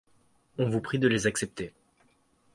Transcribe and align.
On 0.57 0.67
vous 0.67 0.81
prie 0.81 0.97
de 0.97 1.07
les 1.07 1.27
accepter. 1.27 1.73